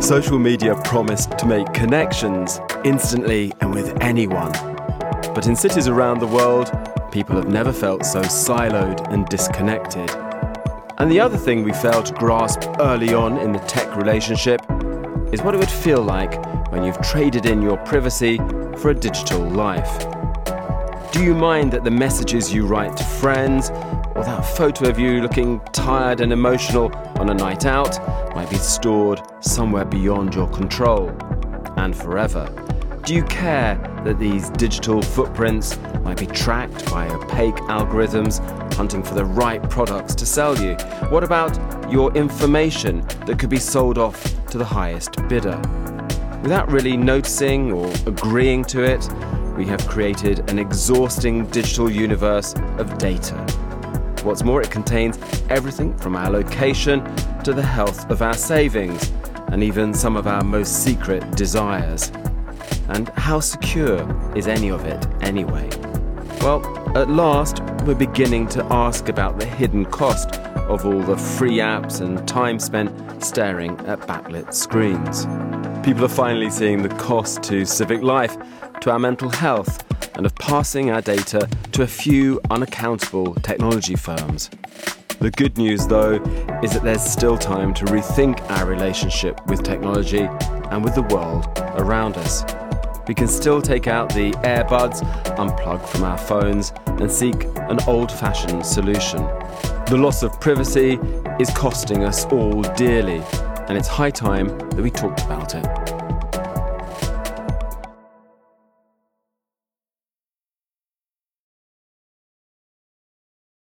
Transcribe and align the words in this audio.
Social 0.00 0.38
media 0.38 0.74
promised 0.84 1.36
to 1.38 1.46
make 1.46 1.72
connections 1.74 2.60
instantly 2.84 3.52
and 3.60 3.74
with 3.74 4.00
anyone. 4.00 4.52
But 5.34 5.46
in 5.46 5.56
cities 5.56 5.88
around 5.88 6.20
the 6.20 6.26
world, 6.26 6.70
people 7.10 7.34
have 7.34 7.48
never 7.48 7.72
felt 7.72 8.06
so 8.06 8.22
siloed 8.22 9.12
and 9.12 9.26
disconnected. 9.26 10.08
And 10.98 11.10
the 11.10 11.20
other 11.20 11.36
thing 11.36 11.62
we 11.62 11.72
failed 11.72 12.06
to 12.06 12.14
grasp 12.14 12.60
early 12.80 13.12
on 13.12 13.38
in 13.38 13.52
the 13.52 13.58
tech 13.60 13.96
relationship 13.96 14.60
is 15.32 15.42
what 15.42 15.54
it 15.54 15.58
would 15.58 15.70
feel 15.70 16.02
like 16.02 16.32
when 16.70 16.84
you've 16.84 17.00
traded 17.02 17.44
in 17.44 17.60
your 17.60 17.76
privacy 17.78 18.38
for 18.78 18.90
a 18.90 18.94
digital 18.94 19.40
life. 19.40 20.06
Do 21.12 21.24
you 21.24 21.34
mind 21.34 21.72
that 21.72 21.84
the 21.84 21.90
messages 21.90 22.54
you 22.54 22.66
write 22.66 22.96
to 22.96 23.04
friends 23.04 23.70
or 24.18 24.24
that 24.24 24.44
photo 24.44 24.88
of 24.88 24.98
you 24.98 25.20
looking 25.20 25.60
tired 25.72 26.20
and 26.20 26.32
emotional 26.32 26.92
on 27.20 27.30
a 27.30 27.34
night 27.34 27.64
out 27.64 27.96
might 28.34 28.50
be 28.50 28.56
stored 28.56 29.20
somewhere 29.38 29.84
beyond 29.84 30.34
your 30.34 30.48
control 30.48 31.08
and 31.76 31.96
forever? 31.96 32.52
Do 33.04 33.14
you 33.14 33.22
care 33.26 33.76
that 34.04 34.18
these 34.18 34.50
digital 34.50 35.02
footprints 35.02 35.78
might 36.02 36.18
be 36.18 36.26
tracked 36.26 36.90
by 36.90 37.08
opaque 37.08 37.54
algorithms 37.68 38.40
hunting 38.74 39.04
for 39.04 39.14
the 39.14 39.24
right 39.24 39.62
products 39.70 40.16
to 40.16 40.26
sell 40.26 40.60
you? 40.60 40.74
What 41.10 41.22
about 41.22 41.56
your 41.88 42.12
information 42.16 43.06
that 43.26 43.38
could 43.38 43.50
be 43.50 43.60
sold 43.60 43.98
off 43.98 44.20
to 44.48 44.58
the 44.58 44.64
highest 44.64 45.28
bidder? 45.28 45.56
Without 46.42 46.68
really 46.72 46.96
noticing 46.96 47.70
or 47.70 47.86
agreeing 48.04 48.64
to 48.64 48.82
it, 48.82 49.08
we 49.56 49.64
have 49.66 49.86
created 49.86 50.50
an 50.50 50.58
exhausting 50.58 51.46
digital 51.46 51.88
universe 51.88 52.54
of 52.78 52.98
data 52.98 53.46
What's 54.28 54.44
more, 54.44 54.60
it 54.60 54.70
contains 54.70 55.18
everything 55.48 55.96
from 55.96 56.14
our 56.14 56.28
location 56.28 57.02
to 57.44 57.54
the 57.54 57.62
health 57.62 58.10
of 58.10 58.20
our 58.20 58.34
savings 58.34 59.10
and 59.52 59.62
even 59.62 59.94
some 59.94 60.18
of 60.18 60.26
our 60.26 60.44
most 60.44 60.84
secret 60.84 61.34
desires. 61.34 62.12
And 62.88 63.08
how 63.16 63.40
secure 63.40 64.06
is 64.36 64.46
any 64.46 64.68
of 64.70 64.84
it 64.84 65.06
anyway? 65.22 65.70
Well, 66.42 66.62
at 66.94 67.08
last, 67.08 67.62
we're 67.84 67.94
beginning 67.94 68.48
to 68.48 68.64
ask 68.66 69.08
about 69.08 69.40
the 69.40 69.46
hidden 69.46 69.86
cost 69.86 70.36
of 70.68 70.84
all 70.84 71.00
the 71.00 71.16
free 71.16 71.56
apps 71.56 72.02
and 72.02 72.28
time 72.28 72.58
spent 72.58 72.92
staring 73.24 73.80
at 73.86 74.00
backlit 74.00 74.52
screens. 74.52 75.24
People 75.86 76.04
are 76.04 76.08
finally 76.08 76.50
seeing 76.50 76.82
the 76.82 76.94
cost 76.96 77.42
to 77.44 77.64
civic 77.64 78.02
life, 78.02 78.36
to 78.82 78.90
our 78.90 78.98
mental 78.98 79.30
health, 79.30 79.87
and 80.14 80.26
of 80.26 80.34
passing 80.36 80.90
our 80.90 81.00
data 81.00 81.48
to 81.72 81.82
a 81.82 81.86
few 81.86 82.40
unaccountable 82.50 83.34
technology 83.36 83.96
firms. 83.96 84.50
The 85.20 85.30
good 85.30 85.58
news, 85.58 85.86
though, 85.86 86.22
is 86.62 86.72
that 86.74 86.82
there's 86.84 87.02
still 87.02 87.36
time 87.36 87.74
to 87.74 87.84
rethink 87.86 88.40
our 88.50 88.66
relationship 88.66 89.44
with 89.48 89.64
technology 89.64 90.28
and 90.70 90.84
with 90.84 90.94
the 90.94 91.02
world 91.02 91.46
around 91.76 92.16
us. 92.16 92.44
We 93.08 93.14
can 93.14 93.26
still 93.26 93.62
take 93.62 93.86
out 93.86 94.10
the 94.10 94.32
earbuds, 94.44 95.00
unplug 95.36 95.84
from 95.88 96.04
our 96.04 96.18
phones, 96.18 96.72
and 96.86 97.10
seek 97.10 97.44
an 97.70 97.78
old 97.86 98.12
fashioned 98.12 98.64
solution. 98.64 99.22
The 99.86 99.96
loss 99.96 100.22
of 100.22 100.38
privacy 100.40 101.00
is 101.40 101.50
costing 101.50 102.04
us 102.04 102.26
all 102.26 102.62
dearly, 102.76 103.22
and 103.66 103.78
it's 103.78 103.88
high 103.88 104.10
time 104.10 104.56
that 104.70 104.82
we 104.82 104.90
talked 104.90 105.22
about 105.22 105.54
it. 105.54 105.87